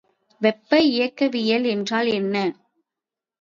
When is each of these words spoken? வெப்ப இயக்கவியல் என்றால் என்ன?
வெப்ப 0.41 0.79
இயக்கவியல் 0.87 1.65
என்றால் 1.65 2.09
என்ன? 2.11 2.35